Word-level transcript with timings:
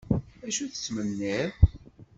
Acu 0.47 0.65
tettmenniḍ? 0.71 1.51